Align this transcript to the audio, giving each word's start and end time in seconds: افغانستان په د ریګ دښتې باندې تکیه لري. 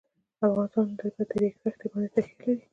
افغانستان 0.47 0.87
په 0.99 1.07
د 1.29 1.31
ریګ 1.39 1.53
دښتې 1.63 1.85
باندې 1.91 2.09
تکیه 2.15 2.43
لري. 2.53 2.65